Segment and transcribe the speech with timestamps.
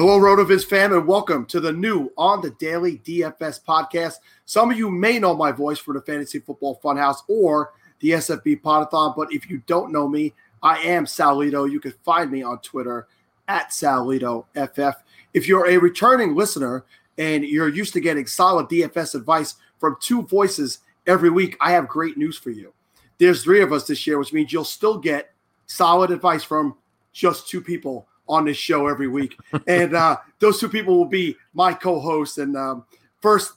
[0.00, 4.14] Hello, RotoViz fam, and welcome to the new On the Daily DFS podcast.
[4.46, 8.62] Some of you may know my voice for the Fantasy Football Funhouse or the SFB
[8.62, 11.66] Podathon, but if you don't know me, I am Sal Leto.
[11.66, 13.08] You can find me on Twitter
[13.46, 14.94] at SalLetoFF.
[15.34, 16.86] If you're a returning listener
[17.18, 21.88] and you're used to getting solid DFS advice from two voices every week, I have
[21.88, 22.72] great news for you.
[23.18, 25.34] There's three of us this year, which means you'll still get
[25.66, 26.74] solid advice from
[27.12, 29.36] just two people on this show every week.
[29.66, 32.38] and uh, those two people will be my co-hosts.
[32.38, 32.84] And um,
[33.20, 33.54] first,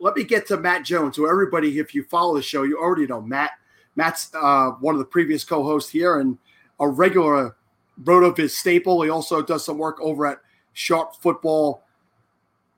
[0.00, 1.16] let me get to Matt Jones.
[1.16, 3.52] So everybody, if you follow the show, you already know Matt.
[3.94, 6.38] Matt's uh, one of the previous co-hosts here and
[6.80, 7.56] a regular
[8.02, 9.02] RotoViz staple.
[9.02, 10.38] He also does some work over at
[10.72, 11.84] Sharp Football.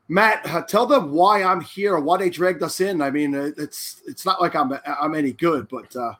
[0.08, 3.00] Matt, uh, tell them why I'm here, why they dragged us in.
[3.00, 6.14] I mean, it's it's not like I'm I'm any good, but uh,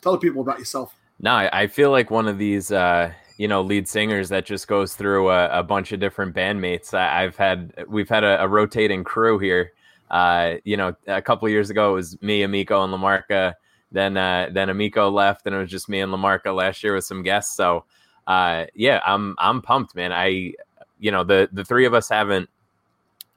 [0.00, 0.98] tell the people about yourself.
[1.20, 4.94] No, I feel like one of these uh, you know lead singers that just goes
[4.94, 6.92] through a, a bunch of different bandmates.
[6.92, 9.72] I, have had we've had a, a rotating crew here.
[10.10, 13.54] Uh, you know, a couple years ago it was me, Amico, and Lamarca.
[13.92, 17.04] Then uh, then Amico left, and it was just me and Lamarca last year with
[17.04, 17.56] some guests.
[17.56, 17.84] So
[18.26, 20.12] uh, yeah, I'm I'm pumped, man.
[20.12, 20.52] I
[20.98, 22.50] you know the the three of us haven't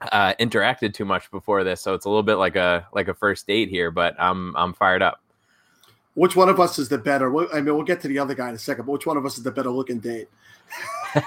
[0.02, 3.14] uh, interacted too much before this, so it's a little bit like a like a
[3.14, 3.92] first date here.
[3.92, 5.22] But I'm I'm fired up
[6.14, 7.28] which one of us is the better?
[7.54, 9.26] I mean, we'll get to the other guy in a second, but which one of
[9.26, 10.28] us is the better looking date?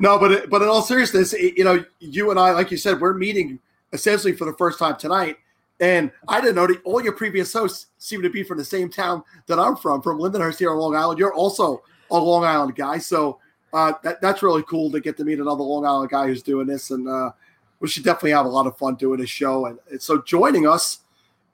[0.00, 3.14] no, but but in all seriousness, you know, you and I, like you said, we're
[3.14, 3.58] meeting
[3.92, 5.36] essentially for the first time tonight,
[5.80, 8.90] and I didn't know that all your previous hosts seem to be from the same
[8.90, 11.18] town that I'm from, from Lindenhurst here on Long Island.
[11.18, 13.38] You're also a Long Island guy, so
[13.72, 16.66] uh, that, that's really cool to get to meet another Long Island guy who's doing
[16.66, 17.32] this, and uh,
[17.80, 19.66] we should definitely have a lot of fun doing this show.
[19.66, 21.00] And, and so joining us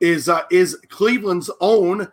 [0.01, 2.11] is uh, is Cleveland's own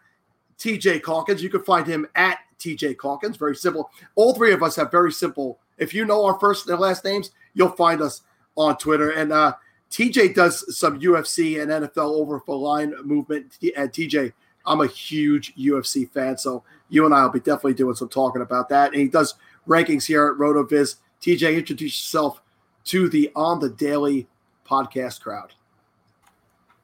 [0.57, 1.44] TJ Calkins.
[1.44, 3.38] You can find him at TJ Calkins.
[3.38, 3.90] Very simple.
[4.16, 5.59] All three of us have very simple.
[5.78, 8.22] If you know our first and last names, you'll find us
[8.56, 9.12] on Twitter.
[9.12, 9.53] And uh,
[9.91, 13.57] TJ does some UFC and NFL over for line movement.
[13.75, 14.34] And TJ,
[14.66, 18.41] I'm a huge UFC fan, so you and I will be definitely doing some talking
[18.41, 18.94] about that.
[18.94, 19.35] And he does
[19.68, 20.95] rankings here at RotoViz.
[21.22, 22.41] TJ, introduce yourself
[22.85, 24.28] to the On the Daily
[24.68, 25.53] podcast crowd.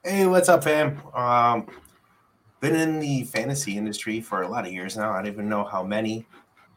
[0.04, 1.00] Hey, what's up, fam?
[1.14, 1.68] Um,
[2.60, 5.12] been in the fantasy industry for a lot of years now.
[5.12, 6.26] I don't even know how many.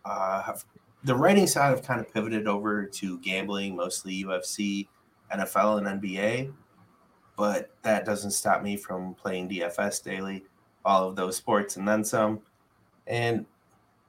[0.04, 0.62] Uh, have,
[1.04, 4.88] the writing side have kind of pivoted over to gambling, mostly UFC,
[5.32, 6.52] NFL, and NBA.
[7.34, 10.44] But that doesn't stop me from playing DFS daily,
[10.84, 12.42] all of those sports, and then some.
[13.06, 13.46] And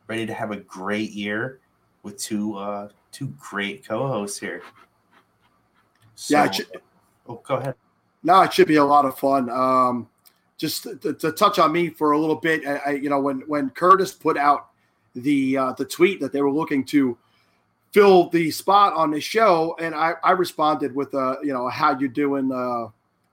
[0.08, 1.62] ready to have a great year
[2.04, 4.62] with two uh, two great co-hosts here.
[6.16, 6.52] So, yeah.
[7.30, 7.76] oh, go ahead.
[8.26, 9.52] No, it should be a lot of fun.
[9.52, 10.10] Um,
[10.58, 13.42] just to, to, touch on me for a little bit, I, I, you know, when
[13.42, 14.70] when Curtis put out
[15.14, 17.16] the uh, the tweet that they were looking to
[17.92, 22.00] fill the spot on the show, and I, I responded with a you know how
[22.00, 22.88] you doing uh,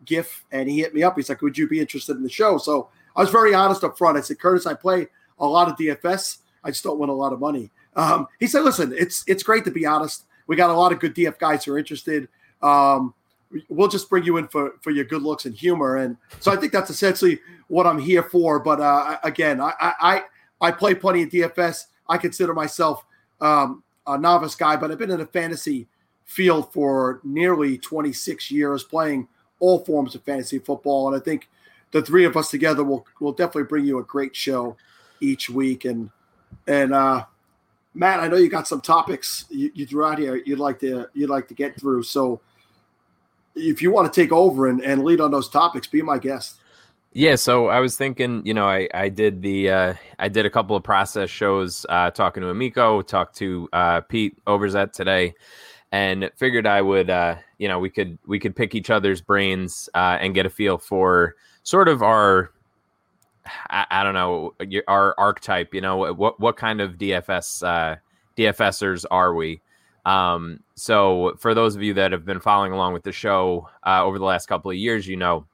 [0.04, 1.16] gif, and he hit me up.
[1.16, 3.96] He's like, "Would you be interested in the show?" So I was very honest up
[3.96, 4.18] front.
[4.18, 5.06] I said, "Curtis, I play
[5.38, 6.38] a lot of DFS.
[6.62, 9.64] I just don't win a lot of money." Um, he said, "Listen, it's it's great
[9.64, 10.24] to be honest.
[10.48, 12.28] We got a lot of good DF guys who are interested."
[12.60, 13.14] Um,
[13.68, 16.56] we'll just bring you in for for your good looks and humor and so i
[16.56, 17.38] think that's essentially
[17.68, 20.22] what i'm here for but uh, again I, I
[20.60, 23.04] i play plenty of dfs i consider myself
[23.40, 25.86] um, a novice guy but i've been in a fantasy
[26.24, 29.28] field for nearly 26 years playing
[29.60, 31.48] all forms of fantasy football and i think
[31.92, 34.76] the three of us together will will definitely bring you a great show
[35.20, 35.84] each week.
[35.84, 36.10] And
[36.66, 37.24] and uh,
[37.94, 41.08] Matt, I know you got some topics you, you threw out here you'd like to
[41.14, 42.02] you'd like to get through.
[42.02, 42.40] So
[43.54, 46.56] if you want to take over and, and lead on those topics, be my guest.
[47.14, 50.50] Yeah, so I was thinking, you know, I I did the uh, I did a
[50.50, 55.34] couple of process shows, uh, talking to Amico, talked to uh, Pete Overzet today,
[55.92, 59.90] and figured I would, uh, you know, we could we could pick each other's brains
[59.94, 62.50] uh, and get a feel for sort of our,
[63.68, 64.54] I, I don't know,
[64.88, 65.74] our archetype.
[65.74, 67.96] You know, what what kind of DFS uh,
[68.38, 69.60] DFSers are we?
[70.04, 74.04] Um, so for those of you that have been following along with the show uh,
[74.04, 75.46] over the last couple of years, you know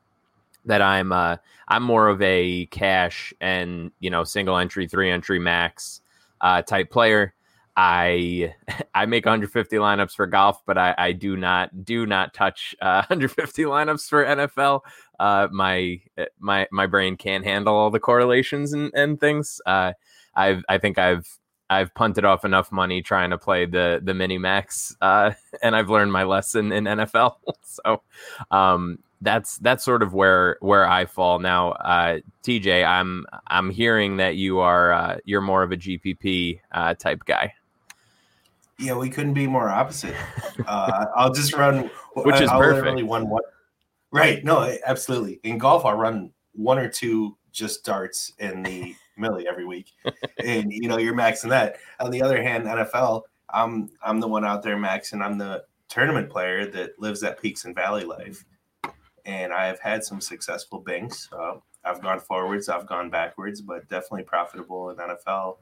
[0.64, 1.36] that I'm uh,
[1.66, 6.00] I'm more of a cash and you know single entry, three entry max
[6.40, 7.34] uh, type player.
[7.76, 8.54] I
[8.94, 13.04] I make 150 lineups for golf, but I, I do not do not touch uh,
[13.08, 14.80] 150 lineups for NFL.
[15.18, 16.00] Uh, my
[16.38, 19.60] my my brain can't handle all the correlations and, and things.
[19.66, 19.92] Uh,
[20.34, 21.26] I've I think I've
[21.70, 25.32] I've punted off enough money trying to play the the mini max, uh,
[25.62, 27.36] and I've learned my lesson in NFL.
[27.62, 28.02] so
[28.50, 31.72] um, that's that's sort of where where I fall now.
[31.72, 36.94] Uh, TJ, I'm I'm hearing that you are uh, you're more of a GPP uh,
[36.94, 37.54] type guy.
[38.78, 40.14] Yeah, we couldn't be more opposite.
[40.66, 43.02] Uh, I'll just run, which is I'll perfect.
[43.02, 43.28] One.
[44.10, 44.42] Right?
[44.44, 45.40] No, absolutely.
[45.42, 49.92] In golf, I'll run one or two just darts in the millie every week,
[50.44, 51.76] and you know you're maxing that.
[52.00, 55.22] On the other hand, NFL, I'm I'm the one out there maxing.
[55.24, 58.44] I'm the tournament player that lives that peaks and valley life,
[59.24, 61.28] and I have had some successful banks.
[61.32, 61.54] Uh,
[61.84, 65.56] I've gone forwards, I've gone backwards, but definitely profitable in NFL.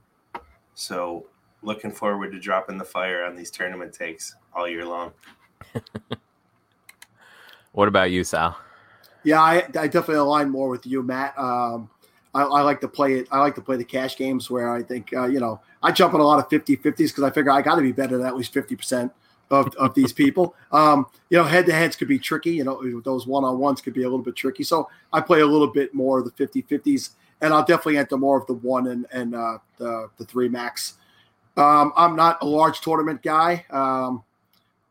[0.74, 1.26] So
[1.62, 5.12] looking forward to dropping the fire on these tournament takes all year long.
[7.72, 8.56] what about you, Sal?
[9.24, 11.36] Yeah, I, I definitely align more with you, Matt.
[11.38, 11.90] Um,
[12.36, 13.28] I, I, like to play it.
[13.30, 16.12] I like to play the cash games where I think, uh, you know, I jump
[16.14, 18.26] in a lot of 50 50s because I figure I got to be better than
[18.26, 19.10] at least 50%
[19.50, 20.54] of, of these people.
[20.72, 22.50] Um, you know, head to heads could be tricky.
[22.50, 24.62] You know, those one on ones could be a little bit tricky.
[24.62, 27.10] So I play a little bit more of the 50 50s,
[27.40, 30.94] and I'll definitely enter more of the one and, and uh, the, the three max.
[31.56, 33.64] Um, I'm not a large tournament guy.
[33.70, 34.22] Um,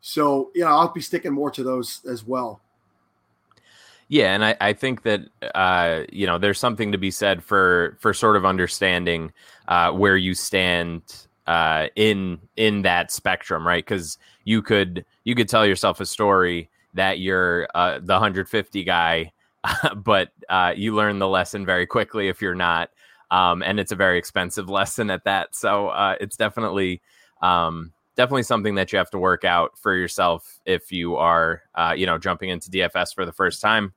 [0.02, 2.62] so, you know, I'll be sticking more to those as well.
[4.08, 5.22] Yeah, and I, I think that
[5.56, 9.34] uh, you know there's something to be said for for sort of understanding
[9.68, 11.02] uh, where you stand
[11.48, 13.84] uh, in in that spectrum, right?
[13.84, 19.32] Because you could you could tell yourself a story that you're uh, the 150 guy,
[19.96, 22.92] but uh, you learn the lesson very quickly if you're not,
[23.32, 25.56] um, and it's a very expensive lesson at that.
[25.56, 27.02] So uh, it's definitely
[27.42, 31.94] um, definitely something that you have to work out for yourself if you are uh,
[31.96, 33.94] you know jumping into DFS for the first time.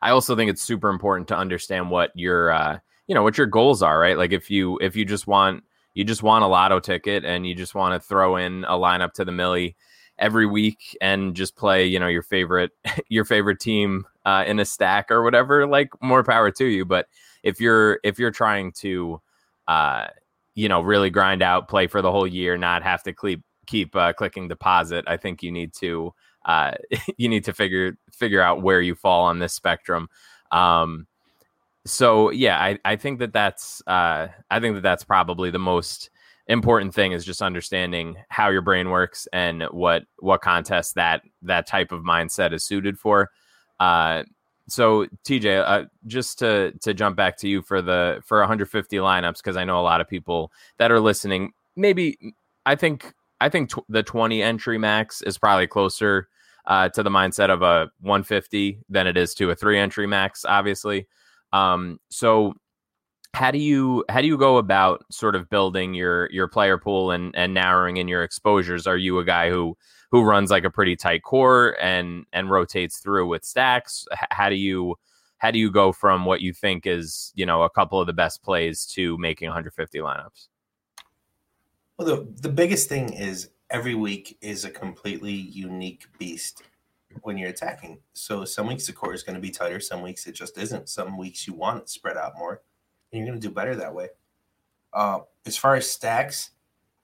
[0.00, 3.46] I also think it's super important to understand what your uh, you know what your
[3.46, 4.16] goals are, right?
[4.16, 5.64] Like if you if you just want
[5.94, 9.12] you just want a lotto ticket and you just want to throw in a lineup
[9.14, 9.76] to the millie
[10.18, 12.70] every week and just play you know your favorite
[13.08, 17.06] your favorite team uh, in a stack or whatever like more power to you but
[17.42, 19.20] if you're if you're trying to
[19.68, 20.06] uh,
[20.56, 23.94] you know really grind out play for the whole year not have to keep keep
[23.94, 26.12] uh, clicking deposit i think you need to
[26.46, 26.72] uh,
[27.16, 30.08] you need to figure figure out where you fall on this spectrum
[30.50, 31.06] um,
[31.86, 36.10] so yeah, I, I think that that's uh, I think that that's probably the most
[36.48, 41.66] important thing is just understanding how your brain works and what what contest that that
[41.66, 43.30] type of mindset is suited for.
[43.78, 44.24] Uh,
[44.68, 49.38] so TJ, uh, just to to jump back to you for the for 150 lineups
[49.38, 51.52] because I know a lot of people that are listening.
[51.76, 52.18] Maybe
[52.64, 56.28] I think I think tw- the 20 entry max is probably closer
[56.66, 60.44] uh, to the mindset of a 150 than it is to a three entry max,
[60.44, 61.06] obviously.
[61.52, 62.54] Um, so
[63.34, 67.10] how do you how do you go about sort of building your your player pool
[67.10, 68.86] and and narrowing in your exposures?
[68.86, 69.76] Are you a guy who
[70.10, 74.06] who runs like a pretty tight core and and rotates through with stacks?
[74.30, 74.96] How do you
[75.38, 78.12] how do you go from what you think is you know a couple of the
[78.12, 80.48] best plays to making 150 lineups?
[81.98, 86.62] Well, the the biggest thing is every week is a completely unique beast
[87.22, 87.98] when you're attacking.
[88.12, 90.88] So some weeks the core is going to be tighter, some weeks it just isn't.
[90.88, 92.62] Some weeks you want it spread out more,
[93.10, 94.08] and you're going to do better that way.
[94.92, 96.50] Uh, as far as stacks,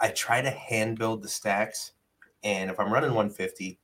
[0.00, 1.92] I try to hand build the stacks,
[2.42, 3.78] and if I'm running 150,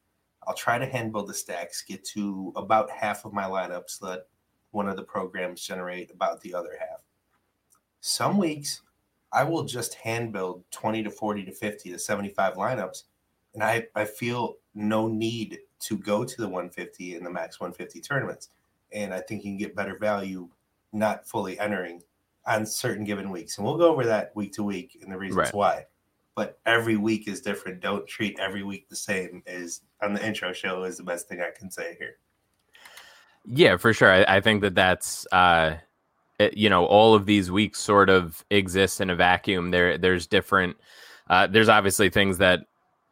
[0.46, 4.26] I'll try to hand build the stacks, get to about half of my lineups, let
[4.70, 7.00] one of the programs generate about the other half.
[8.00, 8.82] Some weeks
[9.32, 13.04] I will just hand build 20 to 40 to 50 to 75 lineups,
[13.54, 18.00] and I, I feel no need to go to the 150 in the max 150
[18.00, 18.50] tournaments.
[18.92, 20.48] and I think you can get better value
[20.92, 22.02] not fully entering
[22.46, 23.58] on certain given weeks.
[23.58, 25.54] And we'll go over that week to week and the reasons right.
[25.54, 25.86] why.
[26.38, 27.80] But every week is different.
[27.80, 29.42] Don't treat every week the same.
[29.44, 32.18] Is on the intro show is the best thing I can say here.
[33.44, 34.12] Yeah, for sure.
[34.12, 35.78] I, I think that that's uh,
[36.38, 39.72] it, you know all of these weeks sort of exist in a vacuum.
[39.72, 40.76] There, there's different.
[41.28, 42.60] Uh, there's obviously things that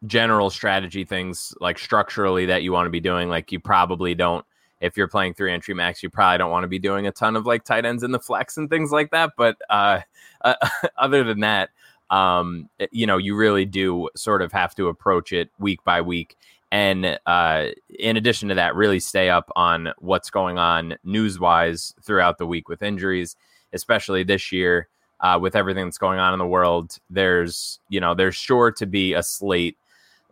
[0.06, 3.28] general strategy things like structurally that you want to be doing.
[3.28, 4.46] Like you probably don't
[4.80, 7.34] if you're playing three entry max, you probably don't want to be doing a ton
[7.34, 9.32] of like tight ends in the flex and things like that.
[9.36, 10.02] But uh,
[10.42, 10.54] uh,
[10.96, 11.70] other than that,
[12.10, 16.00] um, eh, you know, you really do sort of have to approach it week by
[16.00, 16.36] week.
[16.72, 21.94] And uh, in addition to that, really stay up on what's going on news wise
[22.02, 23.36] throughout the week with injuries,
[23.72, 24.88] especially this year
[25.20, 26.98] uh, with everything that's going on in the world.
[27.08, 29.78] There's, you know, there's sure to be a slate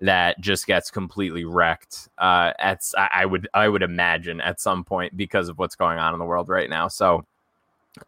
[0.01, 2.09] that just gets completely wrecked.
[2.19, 6.13] Uh, at I would I would imagine at some point because of what's going on
[6.13, 6.89] in the world right now.
[6.89, 7.25] So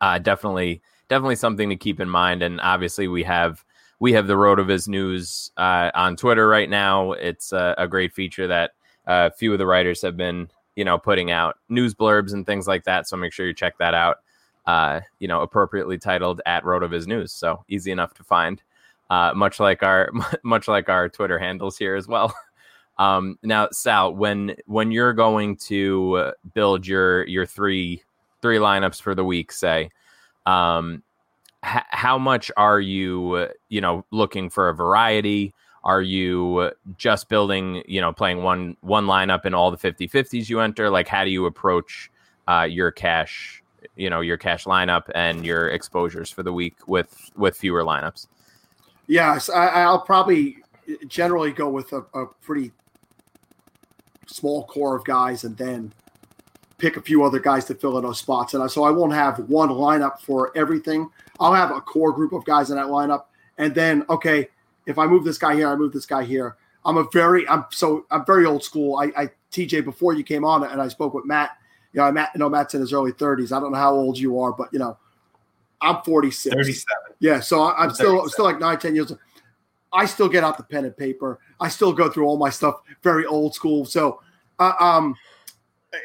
[0.01, 2.43] uh, definitely definitely something to keep in mind.
[2.43, 3.65] And obviously we have
[3.99, 7.13] we have the Rotoviz news uh, on Twitter right now.
[7.13, 8.73] It's a, a great feature that
[9.07, 12.67] a few of the writers have been you know putting out news blurbs and things
[12.67, 13.09] like that.
[13.09, 14.19] So make sure you check that out.
[14.67, 17.33] Uh, you know, appropriately titled at Rotoviz News.
[17.33, 18.61] So easy enough to find
[19.11, 20.11] uh, much like our
[20.43, 22.35] much like our Twitter handles here as well.
[22.99, 28.03] Um, now, Sal, when when you're going to build your your three
[28.41, 29.91] three lineups for the week, say,
[30.47, 31.03] um,
[31.65, 35.55] h- how much are you you know looking for a variety?
[35.85, 40.49] Are you just building, you know, playing one one lineup in all the 50 50s
[40.49, 40.91] you enter?
[40.91, 42.11] Like, how do you approach
[42.49, 43.63] uh, your cash,
[43.95, 48.27] you know, your cash lineup and your exposures for the week with with fewer lineups?
[49.07, 50.57] Yes, I, will probably
[51.07, 52.73] generally go with a, a, pretty
[54.27, 55.93] small core of guys and then
[56.79, 58.55] pick a few other guys to fill in those spots.
[58.55, 61.11] And so I won't have one lineup for everything.
[61.41, 63.25] I'll have a core group of guys in that lineup.
[63.59, 64.49] And then, okay,
[64.87, 66.57] if I move this guy here, I move this guy here.
[66.85, 68.99] I'm a very, I'm so, I'm very old school.
[68.99, 71.57] I, I TJ, before you came on and I spoke with Matt,
[71.93, 73.57] you know, Matt, you know, Matt's in his early 30s.
[73.57, 74.99] I don't know how old you are, but, you know,
[75.81, 76.55] I'm 46.
[76.55, 76.97] 37.
[77.19, 79.11] Yeah, so I'm still still like nine, ten years.
[79.11, 79.21] Old.
[79.93, 81.39] I still get out the pen and paper.
[81.61, 83.85] I still go through all my stuff very old school.
[83.85, 84.21] So,
[84.59, 85.15] uh, um,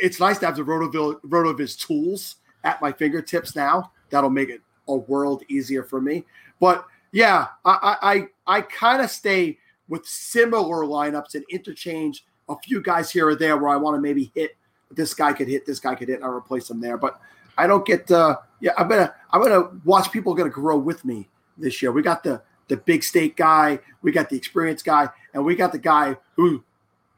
[0.02, 3.92] it's nice to have the Rotoville, Rotoviz tools at my fingertips now.
[4.10, 6.26] That'll make it a world easier for me.
[6.60, 9.58] But yeah, I I I kind of stay
[9.88, 14.02] with similar lineups and interchange a few guys here or there where I want to
[14.02, 14.56] maybe hit
[14.90, 16.98] this guy could hit, this guy could hit, and I replace them there.
[16.98, 17.20] But
[17.58, 21.30] I don't get uh yeah, I'm gonna I'm gonna watch people gonna grow with me
[21.58, 21.92] this year.
[21.92, 25.72] We got the the big state guy, we got the experienced guy, and we got
[25.72, 26.64] the guy who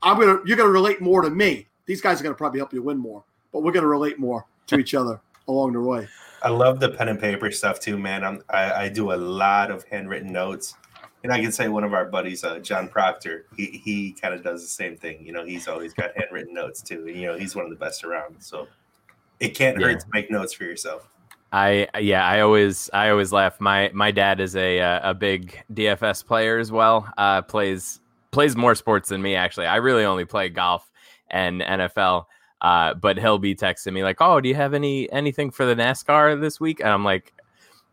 [0.01, 1.68] I'm gonna you're gonna relate more to me.
[1.86, 4.78] These guys are gonna probably help you win more, but we're gonna relate more to
[4.78, 6.08] each other along the way.
[6.42, 8.24] I love the pen and paper stuff too, man.
[8.24, 10.75] I'm, I, I do a lot of handwritten notes,
[11.24, 14.44] and I can say one of our buddies, uh, John Proctor, he he kind of
[14.44, 15.25] does the same thing.
[15.25, 17.78] You know, he's always got handwritten notes too, and you know he's one of the
[17.78, 18.36] best around.
[18.40, 18.68] So
[19.40, 19.88] it can't yeah.
[19.88, 21.10] hurt to make notes for yourself.
[21.54, 23.62] I yeah, I always I always laugh.
[23.62, 27.08] My my dad is a uh, a big DFS player as well.
[27.18, 28.00] Uh, plays
[28.32, 29.68] plays more sports than me actually.
[29.68, 30.90] I really only play golf
[31.34, 32.25] and NFL.
[32.62, 35.75] Uh, but he'll be texting me like, "Oh, do you have any anything for the
[35.75, 37.34] NASCAR this week?" And I'm like,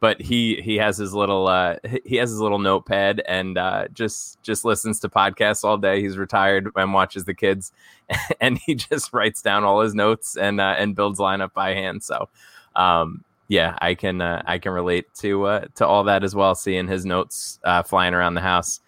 [0.01, 4.43] but he he has his little uh he has his little notepad and uh just
[4.43, 7.73] just listens to podcasts all day he's retired and watches the kids
[8.41, 12.03] and he just writes down all his notes and uh, and builds lineup by hand
[12.03, 12.29] so
[12.77, 16.55] um yeah i can uh, i can relate to uh to all that as well
[16.55, 18.81] seeing his notes flying around the house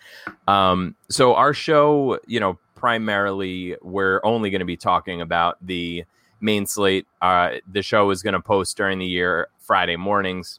[0.49, 6.05] um so our show you know primarily we're only going to be talking about the
[6.41, 10.59] main slate uh the show is going to post during the year friday mornings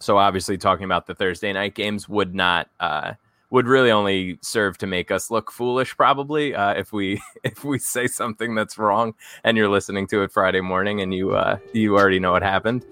[0.00, 3.14] so obviously, talking about the Thursday night games would not uh,
[3.50, 7.78] would really only serve to make us look foolish, probably uh, if we if we
[7.78, 9.14] say something that's wrong
[9.44, 12.86] and you're listening to it Friday morning and you uh, you already know what happened.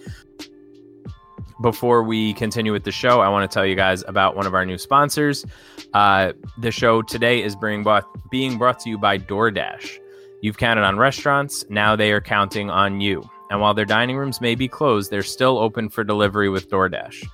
[1.62, 4.54] Before we continue with the show, I want to tell you guys about one of
[4.54, 5.46] our new sponsors.
[5.94, 9.98] Uh, the show today is being brought, being brought to you by DoorDash.
[10.42, 13.26] You've counted on restaurants, now they are counting on you.
[13.48, 17.24] And while their dining rooms may be closed, they're still open for delivery with DoorDash.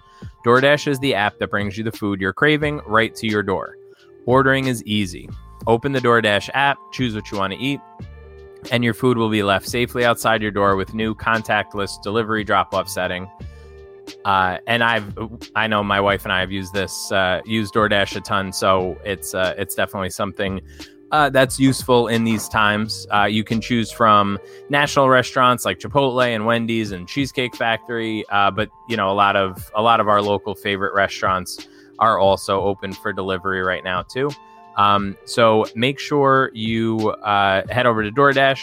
[0.47, 3.76] DoorDash is the app that brings you the food you're craving right to your door.
[4.25, 5.29] Ordering is easy.
[5.67, 7.81] Open the DoorDash app, choose what you want to eat,
[8.71, 12.88] and your food will be left safely outside your door with new contactless delivery drop-off
[12.88, 13.29] setting.
[14.25, 15.14] Uh, and I've
[15.54, 18.99] I know my wife and I have used this uh, used DoorDash a ton, so
[19.04, 20.61] it's uh, it's definitely something
[21.12, 23.06] uh, that's useful in these times.
[23.12, 24.38] Uh, you can choose from
[24.71, 29.37] national restaurants like Chipotle and Wendy's and Cheesecake Factory, uh, but you know a lot
[29.37, 31.68] of a lot of our local favorite restaurants
[31.99, 34.30] are also open for delivery right now too.
[34.76, 38.62] Um, so make sure you uh, head over to DoorDash.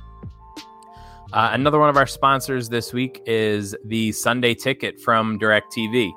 [1.33, 6.11] Uh, another one of our sponsors this week is the Sunday Ticket from DirecTV.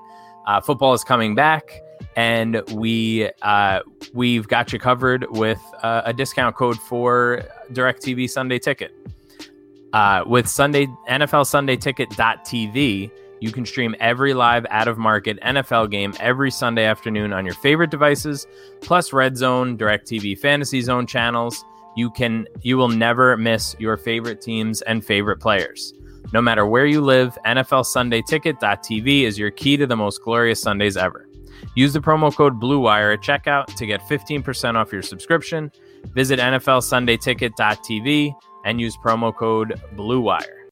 [0.47, 1.71] Uh, football is coming back,
[2.17, 3.81] and we uh,
[4.13, 8.93] we've got you covered with uh, a discount code for DirecTV Sunday Ticket.
[9.93, 15.93] Uh, with Sunday NFL Sunday Ticket.tv, you can stream every live out of market NFL
[15.93, 18.49] game every Sunday afternoon on your favorite devices,
[18.81, 21.65] plus Red Zone, DirecTV Fantasy Zone channels.
[21.97, 25.95] You can you will never miss your favorite teams and favorite players.
[26.33, 30.61] No matter where you live, NFL Sunday Ticket.tv is your key to the most glorious
[30.61, 31.29] Sundays ever.
[31.77, 35.71] Use the promo code BLUEWIRE at checkout to get 15% off your subscription.
[36.15, 38.35] Visit NFL Sunday Ticket.tv
[38.65, 40.65] and use promo code BLUEWIRE.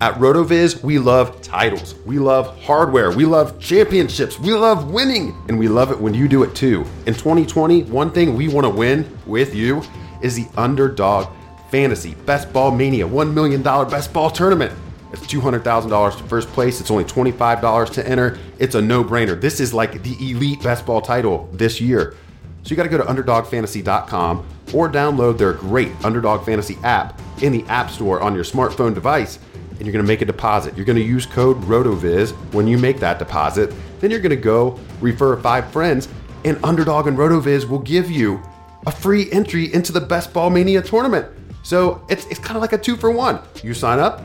[0.00, 5.58] At RotoViz, we love titles, we love hardware, we love championships, we love winning, and
[5.58, 6.86] we love it when you do it too.
[7.06, 9.82] In 2020, one thing we want to win with you
[10.22, 11.28] is the Underdog
[11.70, 14.72] Fantasy Best Ball Mania $1 million Best Ball Tournament.
[15.12, 16.80] It's $200,000 to first place.
[16.80, 18.38] It's only $25 to enter.
[18.58, 19.40] It's a no brainer.
[19.40, 22.14] This is like the elite best ball title this year.
[22.62, 27.52] So you got to go to underdogfantasy.com or download their great Underdog Fantasy app in
[27.52, 29.38] the App Store on your smartphone device.
[29.70, 30.76] And you're going to make a deposit.
[30.76, 33.72] You're going to use code RotoViz when you make that deposit.
[34.00, 36.08] Then you're going to go refer five friends,
[36.44, 38.42] and Underdog and RotoViz will give you
[38.86, 41.26] a free entry into the Best Ball Mania tournament.
[41.62, 43.40] So it's, it's kind of like a two for one.
[43.62, 44.22] You sign up,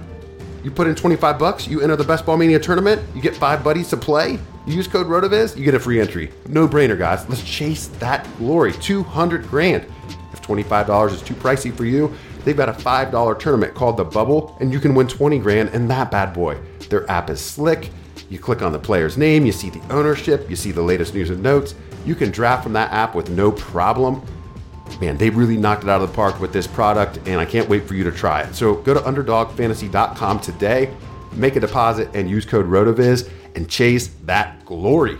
[0.63, 3.63] you put in 25 bucks, you enter the Best Ball Mania tournament, you get five
[3.63, 6.31] buddies to play, you use code RotoViz, you get a free entry.
[6.47, 7.27] No brainer, guys.
[7.27, 8.71] Let's chase that glory.
[8.71, 9.85] 200 grand.
[10.31, 12.13] If $25 is too pricey for you,
[12.45, 15.87] they've got a $5 tournament called The Bubble, and you can win 20 grand in
[15.89, 16.57] that bad boy.
[16.89, 17.89] Their app is slick.
[18.29, 21.29] You click on the player's name, you see the ownership, you see the latest news
[21.29, 21.75] and notes.
[22.05, 24.25] You can draft from that app with no problem
[24.99, 27.67] man, they really knocked it out of the park with this product, and I can't
[27.69, 28.55] wait for you to try it.
[28.55, 30.93] So go to underdogfantasy.com today,
[31.33, 35.17] make a deposit, and use code RotoViz and chase that glory.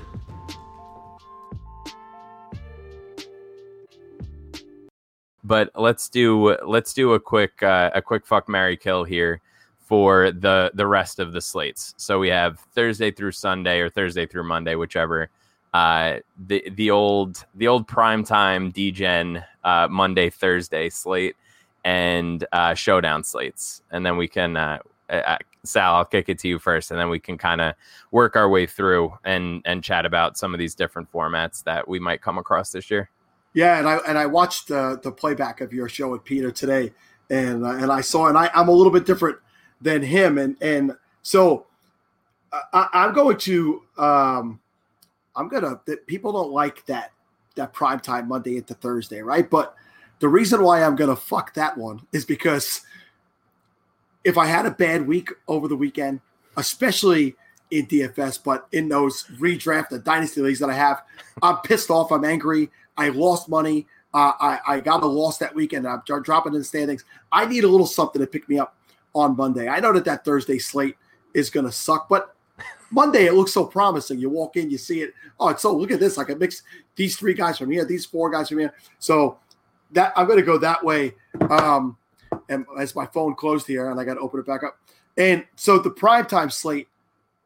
[5.44, 9.42] But let's do let's do a quick uh, a quick fuck Mary kill here
[9.78, 11.94] for the the rest of the slates.
[11.98, 15.30] So we have Thursday through Sunday or Thursday through Monday, whichever
[15.74, 21.36] uh, the the old the old primetime DGen uh, Monday Thursday slate
[21.84, 26.40] and uh, showdown slates, and then we can uh, uh, uh, Sal, I'll kick it
[26.40, 27.74] to you first, and then we can kind of
[28.12, 32.00] work our way through and and chat about some of these different formats that we
[32.00, 33.10] might come across this year.
[33.54, 36.92] Yeah, and I and I watched the the playback of your show with Peter today,
[37.30, 39.38] and and I saw, and I, I'm a little bit different
[39.82, 41.68] than him, and and so
[42.52, 43.84] I, I'm going to.
[43.98, 44.60] Um,
[45.36, 47.12] I'm gonna that people don't like that
[47.56, 49.50] that prime time Monday into Thursday, right?
[49.50, 49.76] But
[50.20, 52.82] the reason why I'm gonna fuck that one is because
[54.24, 56.22] if I had a bad week over the weekend,
[56.58, 57.36] especially
[57.72, 61.04] in DFS, but in those redraft and dynasty leagues that I have,
[61.42, 62.12] I'm pissed off.
[62.12, 62.70] I'm angry.
[62.98, 63.88] I lost money.
[64.14, 65.88] Uh, I, I got a loss that weekend.
[65.88, 67.04] I'm dropping in the standings.
[67.32, 68.76] I need a little something to pick me up
[69.16, 69.68] on Monday.
[69.68, 70.96] I know that that Thursday slate
[71.34, 72.33] is going to suck, but
[72.94, 74.20] Monday, it looks so promising.
[74.20, 75.14] You walk in, you see it.
[75.40, 76.20] Oh, it's so look at this.
[76.20, 76.62] I can mix
[76.96, 78.74] these three guys from here, these four guys from here.
[79.00, 79.40] So
[79.94, 81.16] that I'm going to go that way.
[81.50, 81.98] Um,
[82.50, 84.78] and as my phone closed here, and I got to open it back up.
[85.18, 86.88] And so the prime time slate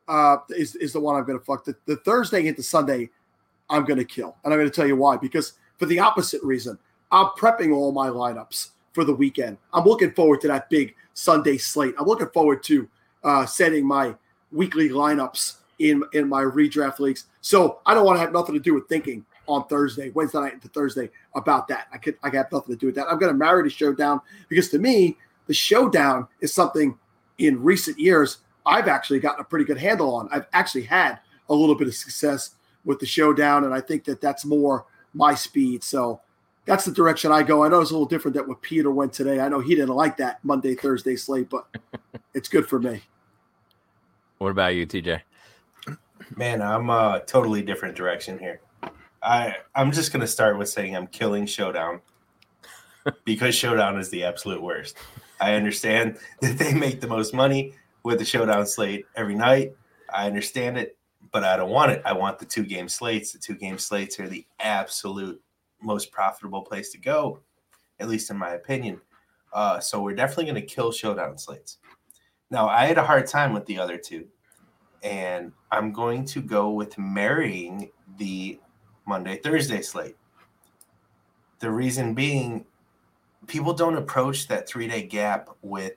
[0.10, 1.64] uh, is is the one I'm going to fuck.
[1.64, 3.10] The, the Thursday into Sunday,
[3.70, 5.16] I'm going to kill, and I'm going to tell you why.
[5.16, 6.78] Because for the opposite reason,
[7.12, 9.58] I'm prepping all my lineups for the weekend.
[9.72, 11.96] I'm looking forward to that big Sunday slate.
[11.98, 12.90] I'm looking forward to
[13.24, 14.16] uh, setting my
[14.52, 17.26] weekly lineups in in my redraft leagues.
[17.42, 20.54] So I don't want to have nothing to do with thinking on Thursday, Wednesday night
[20.54, 21.88] into Thursday about that.
[21.94, 23.08] I could I have nothing to do with that.
[23.08, 26.98] I'm going to marry the showdown because to me, the showdown is something
[27.38, 30.28] in recent years I've actually gotten a pretty good handle on.
[30.32, 32.52] I've actually had a little bit of success
[32.84, 35.84] with the showdown, and I think that that's more my speed.
[35.84, 36.20] So
[36.66, 37.64] that's the direction I go.
[37.64, 39.40] I know it's a little different than what Peter went today.
[39.40, 41.66] I know he didn't like that Monday Thursday slate, but
[42.34, 43.02] it's good for me.
[44.38, 45.22] What about you, TJ?
[46.36, 48.60] Man, I'm a uh, totally different direction here.
[49.24, 52.02] I I'm just gonna start with saying I'm killing Showdown
[53.26, 54.98] because Showdown is the absolute worst.
[55.40, 57.74] I understand that they make the most money
[58.04, 59.74] with the Showdown slate every night.
[60.14, 60.98] I understand it,
[61.32, 62.02] but I don't want it.
[62.06, 63.32] I want the two game slates.
[63.32, 65.42] The two game slates are the absolute
[65.82, 67.40] most profitable place to go,
[68.00, 69.02] at least in my opinion.
[69.54, 71.78] Uh, so we're definitely going to kill Showdown slates.
[72.50, 74.26] Now, I had a hard time with the other two,
[75.04, 78.60] and I'm going to go with marrying the
[79.06, 80.16] Monday Thursday slate.
[81.60, 82.66] The reason being,
[83.48, 85.96] people don't approach that three day gap with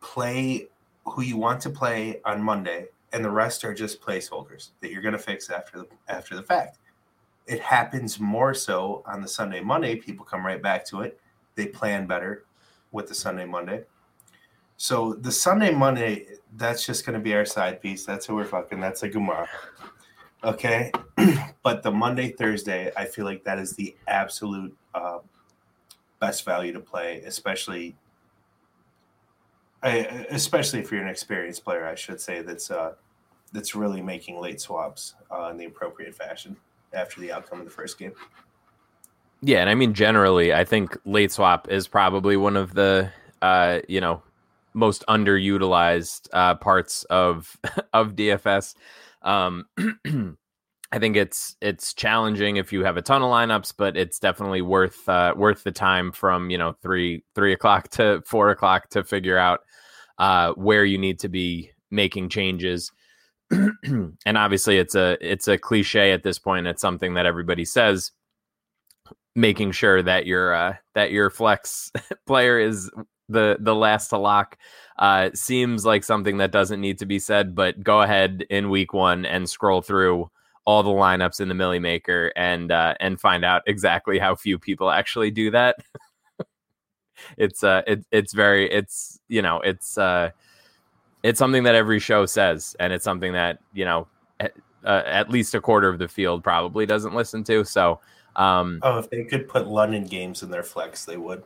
[0.00, 0.68] play
[1.04, 5.02] who you want to play on Monday, and the rest are just placeholders that you're
[5.02, 6.78] going to fix after the after the fact.
[7.46, 9.96] It happens more so on the Sunday Monday.
[9.96, 11.18] People come right back to it.
[11.54, 12.44] They plan better
[12.92, 13.84] with the Sunday Monday.
[14.78, 18.06] So the Sunday Monday, that's just going to be our side piece.
[18.06, 18.80] That's who we're fucking.
[18.80, 19.46] That's a Gumar.
[20.44, 20.92] Okay.
[21.64, 25.18] but the Monday, Thursday, I feel like that is the absolute uh,
[26.20, 27.96] best value to play, especially
[29.82, 32.94] especially if you're an experienced player, I should say that's uh,
[33.52, 36.56] that's really making late swaps uh, in the appropriate fashion
[36.92, 38.12] after the outcome of the first game.
[39.40, 43.10] Yeah, and I mean generally, I think late swap is probably one of the
[43.40, 44.22] uh, you know
[44.74, 47.56] most underutilized uh, parts of
[47.92, 48.74] of DFS.
[49.22, 49.64] Um,
[50.90, 54.62] I think it's it's challenging if you have a ton of lineups, but it's definitely
[54.62, 59.04] worth uh, worth the time from you know three three o'clock to four o'clock to
[59.04, 59.60] figure out
[60.18, 62.90] uh, where you need to be making changes.
[63.50, 66.66] and obviously, it's a it's a cliche at this point.
[66.66, 68.12] It's something that everybody says.
[69.34, 71.92] Making sure that your uh, that your flex
[72.26, 72.90] player is
[73.28, 74.58] the the last to lock
[74.98, 77.54] uh, seems like something that doesn't need to be said.
[77.54, 80.30] But go ahead in week one and scroll through
[80.64, 84.58] all the lineups in the Milly Maker and uh, and find out exactly how few
[84.58, 85.76] people actually do that.
[87.36, 90.30] it's uh it, it's very it's you know it's uh
[91.22, 94.06] it's something that every show says and it's something that you know
[94.40, 94.52] at,
[94.84, 98.00] uh, at least a quarter of the field probably doesn't listen to so
[98.36, 101.42] um oh if they could put london games in their flex they would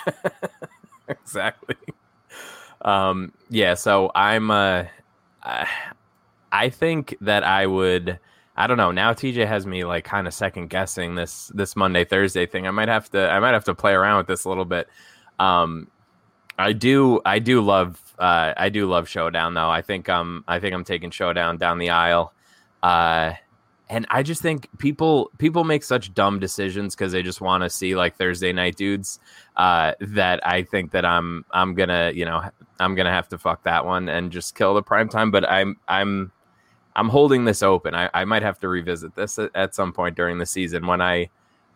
[1.08, 1.76] exactly
[2.82, 4.84] um yeah so i'm uh
[6.52, 8.18] i think that i would
[8.56, 8.90] I don't know.
[8.90, 12.66] Now TJ has me like kind of second guessing this this Monday Thursday thing.
[12.66, 14.88] I might have to I might have to play around with this a little bit.
[15.38, 15.88] Um,
[16.58, 19.68] I do I do love uh, I do love Showdown though.
[19.68, 22.32] I think um I think I'm taking Showdown down the aisle.
[22.82, 23.34] Uh,
[23.88, 27.70] and I just think people people make such dumb decisions because they just want to
[27.70, 29.20] see like Thursday night dudes.
[29.56, 32.42] Uh, that I think that I'm I'm gonna you know
[32.80, 35.30] I'm gonna have to fuck that one and just kill the prime time.
[35.30, 36.32] But I'm I'm
[36.96, 37.94] I'm holding this open.
[37.94, 41.00] I, I might have to revisit this at, at some point during the season when
[41.00, 41.30] I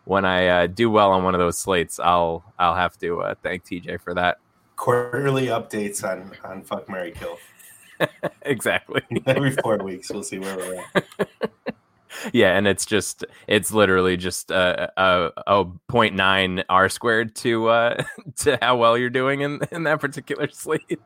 [0.05, 1.99] when I uh, do well on one of those slates.
[1.99, 4.39] I'll I'll have to uh, thank TJ for that.
[4.75, 7.37] Quarterly updates on on fuck Mary Kill.
[8.41, 9.01] exactly.
[9.25, 11.29] Every four weeks, we'll see where we're at.
[12.33, 18.03] yeah, and it's just it's literally just a a, a 0.9 r squared to uh
[18.37, 20.99] to how well you're doing in in that particular slate.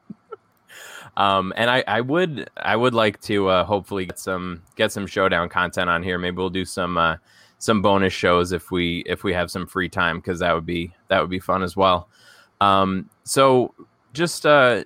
[1.18, 5.08] Um, and I, I would I would like to uh, hopefully get some get some
[5.08, 6.18] showdown content on here.
[6.18, 7.18] Maybe we'll do some uh,
[7.58, 10.94] some bonus shows if we if we have some free time because that would be
[11.08, 12.10] that would be fun as well.
[12.60, 13.74] Um, so
[14.13, 14.84] just uh,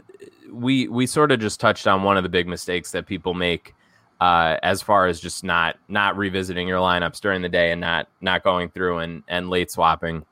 [0.52, 3.74] we we sort of just touched on one of the big mistakes that people make
[4.22, 8.08] uh, as far as just not not revisiting your lineups during the day and not
[8.22, 10.26] not going through and and late swapping.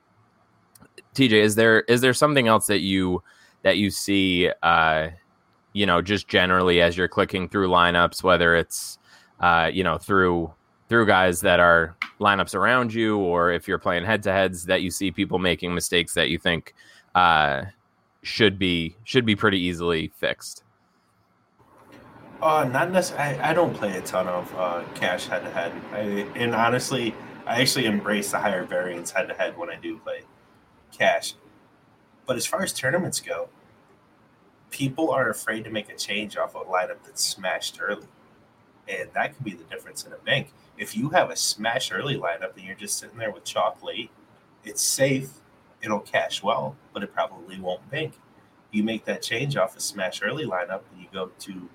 [1.16, 3.24] TJ, is there is there something else that you
[3.64, 4.52] that you see?
[4.62, 5.10] Uh,
[5.78, 8.98] you know, just generally as you're clicking through lineups, whether it's,
[9.42, 10.52] uh, you know, through
[10.90, 14.82] through guys that are lineups around you, or if you're playing head to heads, that
[14.82, 16.74] you see people making mistakes that you think
[17.14, 17.62] uh,
[18.24, 20.64] should be should be pretty easily fixed.
[22.42, 23.40] Uh, not necessarily.
[23.40, 25.72] I, I don't play a ton of uh, cash head to head,
[26.36, 27.16] and honestly,
[27.48, 30.22] I actually embrace the higher variance head to head when I do play
[30.92, 31.34] cash.
[32.26, 33.50] But as far as tournaments go,
[34.70, 38.08] people are afraid to make a change off a lineup that's smashed early.
[38.88, 40.52] And that could be the difference in a bank.
[40.78, 44.12] If you have a smash early lineup and you're just sitting there with chalk late,
[44.64, 45.30] it's safe,
[45.82, 48.14] it'll cash well, but it probably won't bank.
[48.72, 51.70] You make that change off a smash early lineup and you go to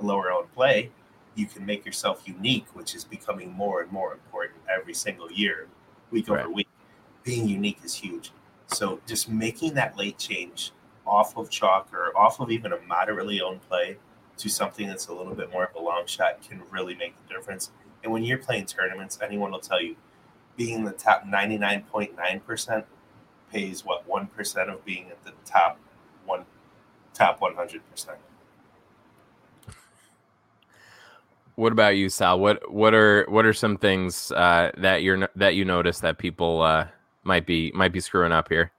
[0.00, 0.90] a lower owned play,
[1.34, 5.68] you can make yourself unique, which is becoming more and more important every single year,
[6.10, 6.40] week right.
[6.40, 6.68] over week.
[7.24, 8.32] being unique is huge.
[8.66, 10.72] So just making that late change
[11.06, 13.96] off of chalk or off of even a moderately owned play
[14.38, 17.34] to something that's a little bit more of a long shot can really make the
[17.34, 17.70] difference.
[18.02, 19.96] And when you're playing tournaments, anyone will tell you
[20.56, 22.84] being the top 99.9%
[23.50, 25.78] pays what 1% of being at the top
[26.24, 26.44] one
[27.14, 27.80] top 100%.
[31.56, 32.40] What about you, Sal?
[32.40, 36.62] What what are what are some things uh, that you're that you notice that people
[36.62, 36.88] uh,
[37.24, 38.72] might be might be screwing up here?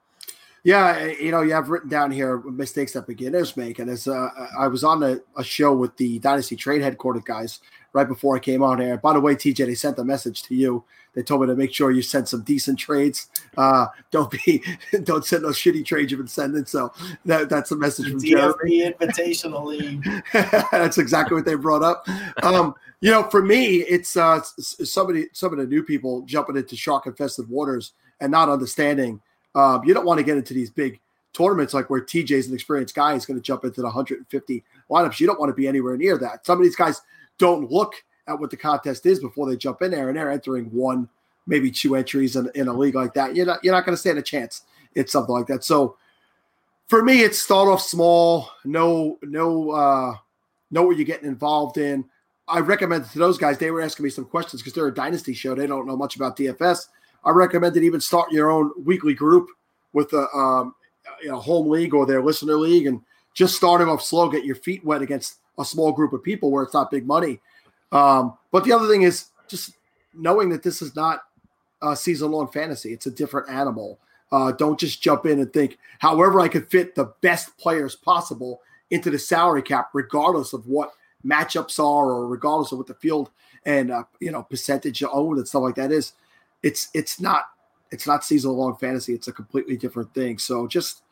[0.63, 4.07] Yeah, eh, you know, you have written down here mistakes that beginners make, and as
[4.07, 7.59] uh, I was on a, a, show with the Dynasty Trade headquarters guys
[7.91, 8.97] right before I came on here.
[8.97, 10.83] By the way, TJ, they sent a message to you.
[11.13, 13.27] They told me to make sure you send some decent trades.
[13.55, 14.63] Uh, don't be,
[15.03, 16.65] don't send those shitty trades you've been sending.
[16.65, 16.91] So
[17.25, 20.03] that, that's a message from DFB Invitational League.
[20.71, 22.07] that's exactly what they brought up.
[22.41, 26.75] Um, you know, for me, it's uh, somebody, some of the new people jumping into
[26.75, 29.21] shark infested waters and not understanding
[29.55, 30.99] um, you don't want to get into these big
[31.33, 35.19] tournaments like where TJ's an experienced guy is going to jump into the 150 lineups.
[35.19, 36.45] You don't want to be anywhere near that.
[36.45, 37.01] Some of these guys
[37.37, 37.95] don't look
[38.27, 41.09] at what the contest is before they jump in there, and they're entering one,
[41.45, 43.35] maybe two entries in, in a league like that.
[43.35, 44.63] You're not you're not going to stand a chance.
[44.95, 45.63] It's something like that.
[45.63, 45.97] So
[46.87, 48.49] for me, it's start off small.
[48.63, 50.15] No, no, uh,
[50.71, 52.05] know what you're getting involved in.
[52.47, 53.57] I recommend to those guys.
[53.57, 55.55] They were asking me some questions because they're a dynasty show.
[55.55, 56.87] They don't know much about DFS.
[57.25, 59.47] I recommend that even start your own weekly group
[59.93, 60.75] with a um,
[61.21, 63.01] you know, home league or their listener league, and
[63.33, 66.63] just starting off slow, get your feet wet against a small group of people where
[66.63, 67.39] it's not big money.
[67.91, 69.73] Um, but the other thing is just
[70.13, 71.21] knowing that this is not
[71.81, 73.99] a season long fantasy; it's a different animal.
[74.31, 78.61] Uh, don't just jump in and think, however, I could fit the best players possible
[78.89, 80.93] into the salary cap, regardless of what
[81.25, 83.29] matchups are or regardless of what the field
[83.65, 86.13] and uh, you know percentage owned and stuff like that is
[86.63, 87.45] it's it's not
[87.91, 89.13] it's not season long fantasy.
[89.13, 90.39] It's a completely different thing.
[90.39, 91.03] So just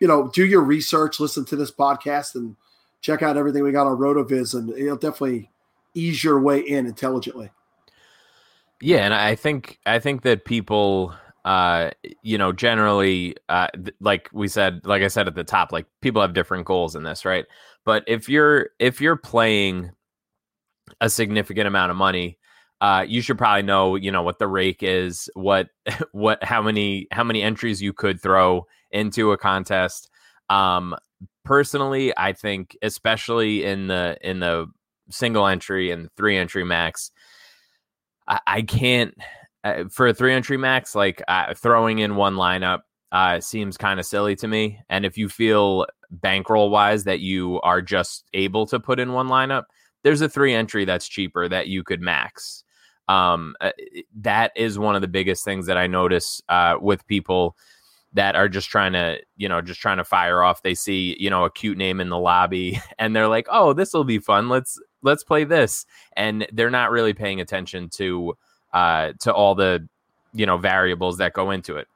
[0.00, 2.56] you know, do your research, listen to this podcast, and
[3.00, 5.50] check out everything we got on Rotoviz, and it'll definitely
[5.94, 7.50] ease your way in intelligently.
[8.80, 11.90] Yeah, and I think I think that people, uh,
[12.22, 15.86] you know, generally, uh, th- like we said, like I said at the top, like
[16.02, 17.46] people have different goals in this, right?
[17.84, 19.92] But if you're if you're playing
[21.00, 22.38] a significant amount of money,
[22.80, 25.68] uh, you should probably know, you know, what the rake is, what,
[26.12, 30.10] what, how many, how many entries you could throw into a contest.
[30.48, 30.96] Um,
[31.44, 34.66] personally, I think, especially in the in the
[35.10, 37.10] single entry and three entry max,
[38.28, 39.14] I, I can't
[39.64, 40.94] uh, for a three entry max.
[40.94, 42.80] Like uh, throwing in one lineup
[43.12, 44.80] uh, seems kind of silly to me.
[44.88, 49.28] And if you feel bankroll wise that you are just able to put in one
[49.28, 49.64] lineup,
[50.04, 52.64] there's a three entry that's cheaper that you could max
[53.08, 53.70] um, uh,
[54.20, 57.56] that is one of the biggest things that I notice uh, with people
[58.12, 60.62] that are just trying to, you know, just trying to fire off.
[60.62, 63.92] They see, you know, a cute name in the lobby and they're like, "Oh, this
[63.92, 64.48] will be fun.
[64.48, 68.36] Let's let's play this." And they're not really paying attention to
[68.72, 69.86] uh to all the,
[70.32, 71.88] you know, variables that go into it.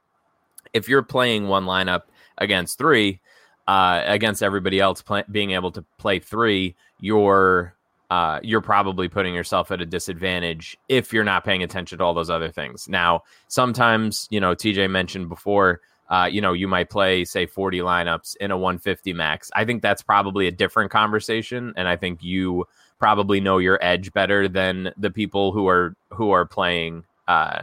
[0.72, 2.02] If you're playing one lineup
[2.38, 3.20] against 3,
[3.66, 7.74] uh against everybody else play, being able to play 3, you're
[8.10, 12.12] uh, you're probably putting yourself at a disadvantage if you're not paying attention to all
[12.12, 12.88] those other things.
[12.88, 17.78] Now, sometimes, you know, TJ mentioned before, uh, you know, you might play, say, 40
[17.78, 19.50] lineups in a 150 max.
[19.54, 21.72] I think that's probably a different conversation.
[21.76, 22.66] And I think you
[22.98, 27.62] probably know your edge better than the people who are who are playing uh,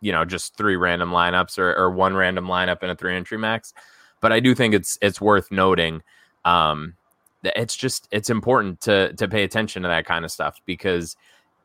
[0.00, 3.38] you know, just three random lineups or, or one random lineup in a three entry
[3.38, 3.72] max.
[4.20, 6.02] But I do think it's it's worth noting
[6.44, 6.94] um,
[7.42, 11.16] it's just it's important to to pay attention to that kind of stuff because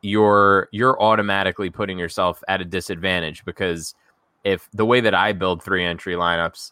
[0.02, 3.96] you're you're automatically putting yourself at a disadvantage because
[4.44, 6.72] if the way that I build three entry lineups,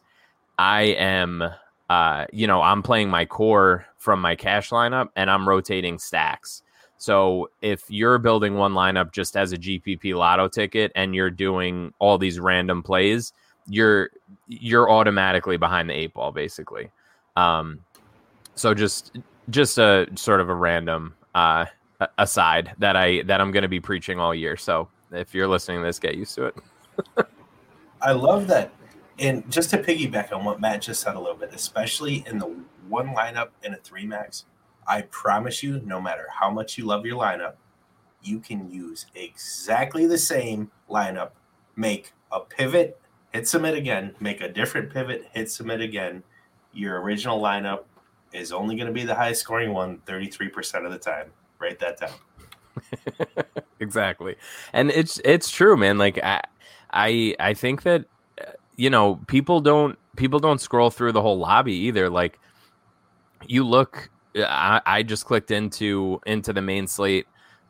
[0.57, 1.43] I am
[1.91, 6.63] uh, you know, I'm playing my core from my cash lineup and I'm rotating stacks.
[6.97, 11.93] So if you're building one lineup just as a GPP lotto ticket and you're doing
[11.99, 13.33] all these random plays,
[13.67, 14.11] you're
[14.47, 16.91] you're automatically behind the eight ball basically.
[17.35, 17.79] Um,
[18.61, 19.17] so just
[19.49, 21.65] just a sort of a random uh,
[22.17, 24.55] aside that I that I'm going to be preaching all year.
[24.55, 26.55] So if you're listening to this, get used to it.
[28.01, 28.71] I love that.
[29.19, 32.55] And just to piggyback on what Matt just said a little bit, especially in the
[32.87, 34.45] one lineup in a three max,
[34.87, 37.53] I promise you, no matter how much you love your lineup,
[38.23, 41.31] you can use exactly the same lineup,
[41.75, 42.99] make a pivot,
[43.31, 46.23] hit submit again, make a different pivot, hit submit again.
[46.73, 47.83] Your original lineup
[48.33, 51.31] is only going to be the highest scoring one 33% of the time.
[51.59, 53.45] Write that down.
[53.79, 54.35] exactly.
[54.73, 55.97] And it's it's true, man.
[55.97, 56.41] Like I
[56.91, 58.05] I I think that
[58.81, 62.09] you know, people don't people don't scroll through the whole lobby either.
[62.09, 62.39] Like
[63.45, 67.27] you look, I, I just clicked into into the main slate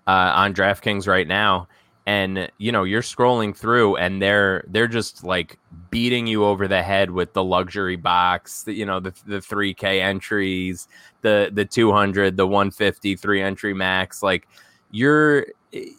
[0.08, 1.67] uh, on DraftKings right now,
[2.05, 5.57] and you know you're scrolling through, and they're they're just like
[5.89, 10.01] beating you over the head with the luxury box, you know the the three K
[10.01, 10.87] entries,
[11.21, 14.47] the the two hundred, the one fifty three entry max, like
[14.91, 15.45] you're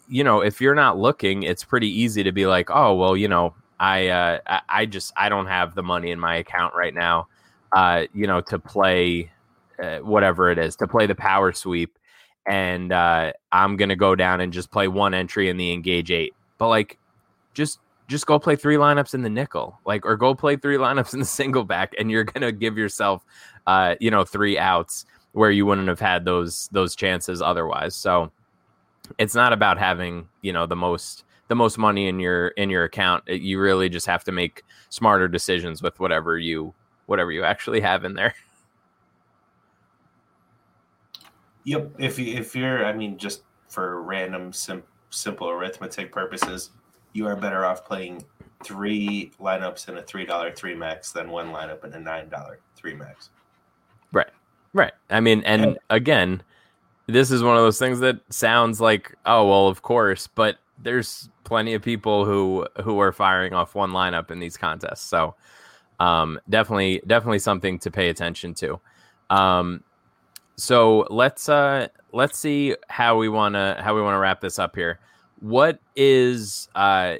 [0.07, 3.27] you know if you're not looking it's pretty easy to be like oh well you
[3.27, 7.27] know i uh i just i don't have the money in my account right now
[7.75, 9.29] uh you know to play
[9.81, 11.97] uh, whatever it is to play the power sweep
[12.45, 16.33] and uh i'm gonna go down and just play one entry in the engage eight.
[16.57, 16.97] But like
[17.53, 21.13] just just go play three lineups in the nickel like or go play three lineups
[21.13, 23.23] in the single back and you're gonna give yourself
[23.65, 27.95] uh you know three outs where you wouldn't have had those those chances otherwise.
[27.95, 28.31] So
[29.17, 32.85] it's not about having you know the most the most money in your in your
[32.85, 33.27] account.
[33.27, 36.73] You really just have to make smarter decisions with whatever you
[37.07, 38.33] whatever you actually have in there
[41.63, 46.71] yep if you if you're i mean just for random sim- simple arithmetic purposes
[47.13, 48.23] you are better off playing
[48.63, 52.59] three lineups in a three dollar three max than one lineup in a nine dollar
[52.75, 53.29] three max.
[54.11, 54.29] Right
[54.73, 54.93] right.
[55.09, 56.43] I mean and, and again
[57.07, 61.29] this is one of those things that sounds like oh well of course but there's
[61.43, 65.01] plenty of people who who are firing off one lineup in these contests.
[65.01, 65.35] So
[65.99, 68.79] um, definitely definitely something to pay attention to.
[69.29, 69.83] Um,
[70.55, 74.59] so let's uh let's see how we want to how we want to wrap this
[74.59, 74.99] up here
[75.39, 77.15] what is uh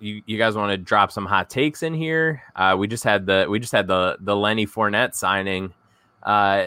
[0.00, 3.26] you, you guys want to drop some hot takes in here uh we just had
[3.26, 5.72] the we just had the the lenny Fournette signing
[6.22, 6.66] uh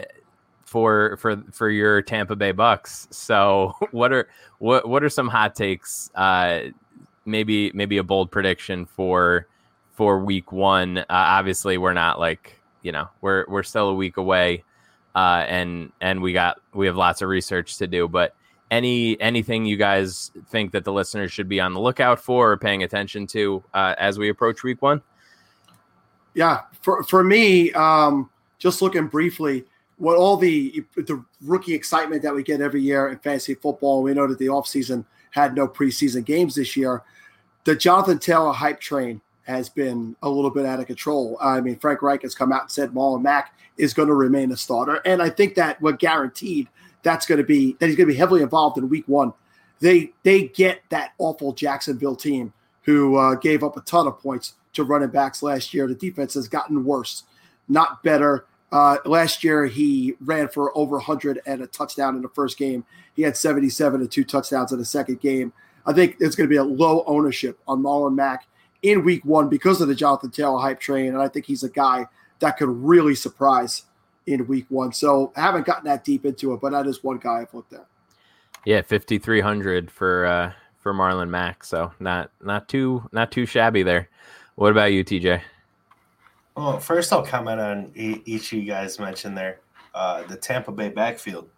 [0.66, 3.08] for for for your Tampa Bay Bucks.
[3.10, 6.10] So what are what what are some hot takes?
[6.14, 6.64] Uh,
[7.24, 9.46] maybe maybe a bold prediction for
[9.92, 10.98] for week one.
[10.98, 14.64] Uh, obviously, we're not like you know we're we're still a week away,
[15.16, 18.06] uh, and and we got we have lots of research to do.
[18.06, 18.36] But
[18.70, 22.56] any anything you guys think that the listeners should be on the lookout for or
[22.58, 25.02] paying attention to uh, as we approach week one?
[26.34, 29.64] Yeah, for for me, um, just looking briefly
[29.96, 34.02] what all the the rookie excitement that we get every year in fantasy football.
[34.02, 37.02] We know that the offseason had no preseason games this year.
[37.64, 41.36] The Jonathan Taylor hype train has been a little bit out of control.
[41.40, 44.52] I mean, Frank Reich has come out and said Marlon Mack is going to remain
[44.52, 46.68] a starter, and I think that we're guaranteed
[47.02, 49.32] that's going to be that he's going to be heavily involved in Week One.
[49.80, 54.54] They they get that awful Jacksonville team who uh, gave up a ton of points
[54.74, 55.86] to running backs last year.
[55.86, 57.24] The defense has gotten worse,
[57.68, 58.46] not better.
[58.72, 62.84] Uh, last year, he ran for over 100 and a touchdown in the first game.
[63.14, 65.52] He had 77 and two touchdowns in the second game.
[65.86, 68.46] I think it's going to be a low ownership on Marlon Mack
[68.86, 71.08] in week one because of the Jonathan Taylor hype train.
[71.08, 72.06] And I think he's a guy
[72.38, 73.82] that could really surprise
[74.26, 74.92] in week one.
[74.92, 77.72] So I haven't gotten that deep into it, but that is one guy I've looked
[77.72, 77.86] at.
[78.64, 81.64] Yeah, 5,300 for, uh, for Marlon Mack.
[81.64, 84.08] So not, not too, not too shabby there.
[84.54, 85.40] What about you, TJ?
[86.56, 89.60] Well, first I'll comment on each of you guys mentioned there.
[89.94, 91.48] Uh, the Tampa Bay backfield.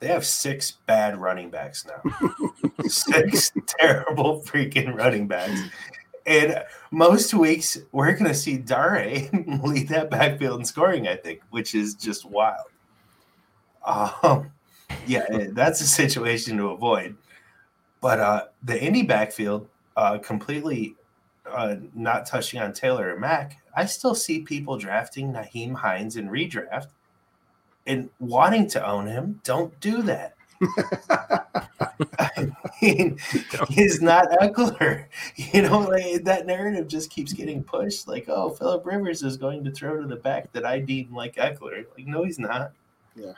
[0.00, 2.50] They have six bad running backs now.
[2.86, 5.62] six terrible freaking running backs.
[6.26, 9.28] And most weeks we're going to see Dare
[9.62, 12.66] lead that backfield in scoring, I think, which is just wild.
[13.84, 14.50] Um,
[15.06, 17.16] yeah, eh, that's a situation to avoid.
[18.00, 20.96] But uh, the Indy backfield, uh, completely
[21.50, 26.28] uh, not touching on Taylor or Mack, I still see people drafting Nyheim Hines in
[26.28, 26.88] redraft
[27.86, 29.40] and wanting to own him.
[29.44, 30.33] Don't do that.
[32.18, 33.18] I mean,
[33.68, 35.06] he's not Ekeler.
[35.36, 38.08] You know, like that narrative just keeps getting pushed.
[38.08, 41.36] Like, oh, Philip Rivers is going to throw to the back that I deem like
[41.36, 41.86] Ekeler.
[41.96, 42.72] Like, no, he's not.
[43.16, 43.32] Yeah.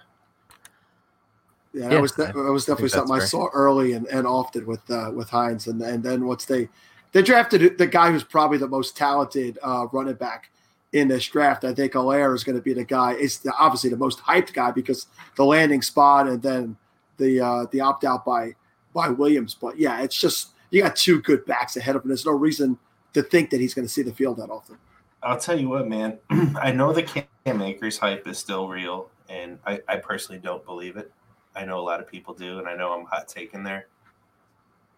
[1.72, 5.10] Yeah, that was that, was definitely something I saw early and, and often with uh,
[5.14, 6.70] with Hines, and and then once they
[7.12, 10.50] they drafted the guy who's probably the most talented uh, running back
[10.92, 11.64] in this draft.
[11.64, 13.12] I think Helaire is going to be the guy.
[13.12, 16.76] Is obviously the most hyped guy because the landing spot and then
[17.18, 18.54] the uh, the opt out by
[18.94, 19.54] by Williams.
[19.54, 22.08] But yeah, it's just you got two good backs ahead of him.
[22.08, 22.78] There's no reason
[23.12, 24.78] to think that he's going to see the field that often.
[25.22, 26.18] I'll tell you what, man.
[26.30, 30.96] I know the Cam Akers hype is still real, and I, I personally don't believe
[30.96, 31.10] it.
[31.54, 33.86] I know a lot of people do, and I know I'm hot taking there.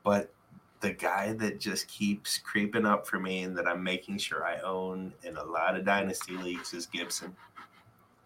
[0.03, 0.33] But
[0.81, 4.61] the guy that just keeps creeping up for me and that I'm making sure I
[4.61, 7.35] own in a lot of dynasty leagues is Gibson.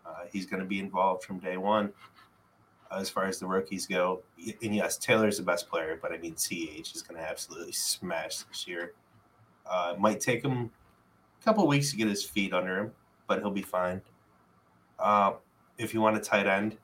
[0.05, 1.93] Uh, he's going to be involved from day one
[2.99, 4.23] as far as the rookies go.
[4.63, 8.39] And yes, Taylor's the best player, but I mean, CH is going to absolutely smash
[8.39, 8.95] this year.
[9.67, 10.71] Uh, might take him
[11.41, 12.93] a couple weeks to get his feet under him,
[13.27, 14.01] but he'll be fine.
[14.99, 15.35] Uh,
[15.79, 16.77] if you want a tight end,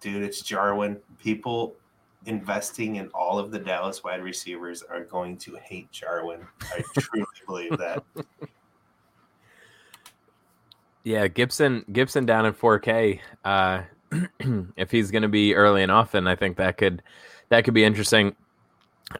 [0.00, 0.98] dude, it's Jarwin.
[1.18, 1.76] People
[2.26, 6.40] investing in all of the Dallas wide receivers are going to hate Jarwin.
[6.62, 8.02] I truly believe that.
[11.02, 13.20] Yeah, Gibson Gibson down in 4K.
[13.44, 13.82] Uh,
[14.76, 17.02] if he's going to be early and often, I think that could
[17.48, 18.34] that could be interesting.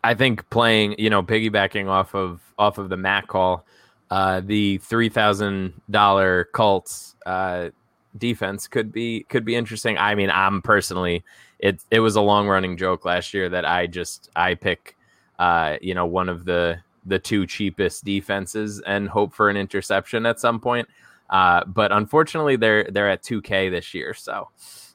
[0.05, 3.67] I think playing, you know, piggybacking off of off of the Matt call,
[4.11, 7.71] uh, the three thousand dollar Colts uh,
[8.17, 9.99] defense could be could be interesting.
[9.99, 11.25] I mean, I'm personally
[11.59, 14.97] it it was a long running joke last year that I just I pick
[15.39, 20.27] uh, you know one of the the two cheapest defenses and hope for an interception
[20.27, 20.89] at some point.
[21.31, 24.49] Uh, but unfortunately, they're they're at 2K this year, so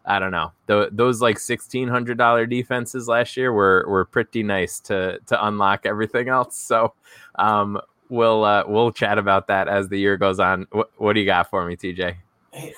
[0.05, 0.51] I don't know.
[0.67, 5.45] The, those like sixteen hundred dollar defenses last year were were pretty nice to to
[5.47, 6.57] unlock everything else.
[6.57, 6.93] So
[7.35, 7.79] um,
[8.09, 10.67] we'll uh, we'll chat about that as the year goes on.
[10.71, 12.15] What, what do you got for me, TJ?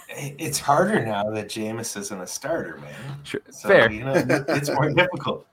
[0.09, 3.19] It's harder now that Jameis isn't a starter, man.
[3.23, 3.41] Sure.
[3.51, 3.91] So, fair.
[3.91, 4.13] You know,
[4.47, 5.45] it's more difficult.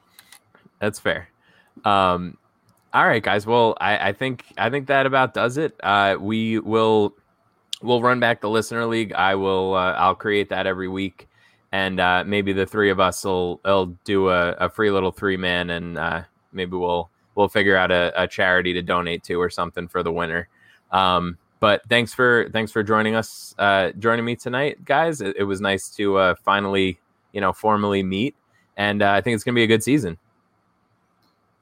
[0.78, 1.28] That's fair.
[1.84, 2.38] Um,
[2.94, 3.46] all right, guys.
[3.46, 5.74] Well, I, I think I think that about does it.
[5.82, 7.14] Uh, we will
[7.84, 9.12] we'll run back the listener league.
[9.12, 11.28] I will uh, I'll create that every week,
[11.70, 15.36] and uh, maybe the three of us will will do a, a free little three
[15.36, 16.22] man, and uh,
[16.52, 20.12] maybe we'll we'll figure out a, a, charity to donate to or something for the
[20.12, 20.48] winner.
[20.92, 25.20] Um, but thanks for thanks for joining us, uh, joining me tonight, guys.
[25.20, 26.98] It, it was nice to uh, finally,
[27.32, 28.34] you know, formally meet,
[28.76, 30.18] and uh, I think it's gonna be a good season.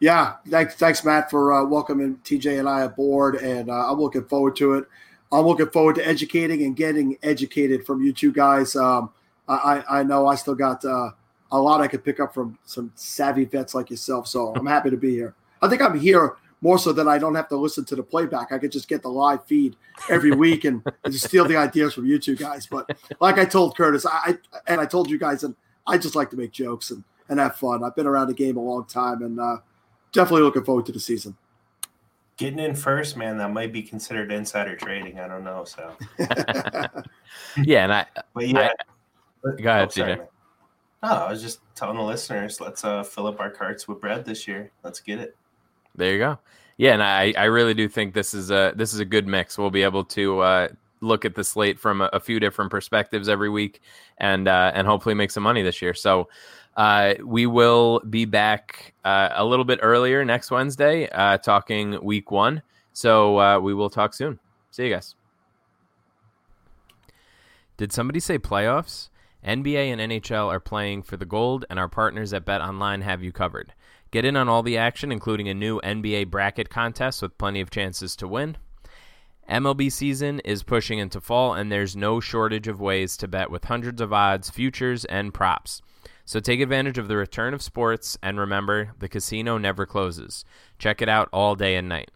[0.00, 4.74] Yeah, thanks, thanks, Matt, for welcoming TJ and I aboard, and I'm looking forward to
[4.74, 4.84] it.
[5.32, 8.76] I'm looking forward to educating and getting educated from you two guys.
[8.76, 9.10] Um,
[9.48, 11.10] I, I know I still got uh,
[11.50, 14.90] a lot I could pick up from some savvy vets like yourself, so I'm happy
[14.90, 15.34] to be here.
[15.60, 18.52] I think I'm here more so that I don't have to listen to the playback.
[18.52, 19.76] I could just get the live feed
[20.08, 22.66] every week and, and just steal the ideas from you two guys.
[22.66, 25.56] But like I told Curtis, I and I told you guys, and
[25.86, 27.82] I just like to make jokes and, and have fun.
[27.82, 29.56] I've been around the game a long time and uh,
[30.12, 31.36] definitely looking forward to the season.
[32.36, 35.20] Getting in first, man, that might be considered insider trading.
[35.20, 35.64] I don't know.
[35.64, 35.92] So,
[37.62, 38.70] yeah, and I, but yeah,
[39.44, 43.26] I, go ahead, oh, sorry, No, I was just telling the listeners, let's uh, fill
[43.26, 44.72] up our carts with bread this year.
[44.82, 45.36] Let's get it.
[45.94, 46.38] There you go.
[46.78, 49.58] Yeah, and I, I really do think this is a this is a good mix.
[49.58, 50.68] We'll be able to uh,
[51.00, 53.82] look at the slate from a, a, few different perspectives every week,
[54.18, 55.92] and uh, and hopefully make some money this year.
[55.92, 56.28] So
[56.76, 62.30] uh, we will be back uh, a little bit earlier next Wednesday, uh, talking week
[62.30, 62.62] one.
[62.92, 64.38] So uh, we will talk soon.
[64.70, 65.14] See you guys.
[67.76, 69.08] Did somebody say playoffs?
[69.44, 73.22] NBA and NHL are playing for the gold, and our partners at Bet Online have
[73.22, 73.74] you covered.
[74.12, 77.70] Get in on all the action, including a new NBA bracket contest with plenty of
[77.70, 78.56] chances to win.
[79.50, 83.64] MLB season is pushing into fall, and there's no shortage of ways to bet with
[83.64, 85.82] hundreds of odds, futures, and props.
[86.32, 90.46] So take advantage of the return of sports, and remember, the casino never closes.
[90.78, 92.10] Check it out all day and night.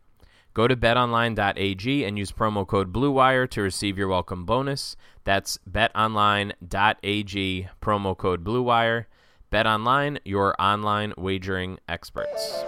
[0.55, 4.97] Go to betonline.ag and use promo code BLUEWIRE to receive your welcome bonus.
[5.25, 9.05] That's betonline.ag, promo code BLUEWIRE.
[9.51, 12.65] Bet online, your online wagering experts.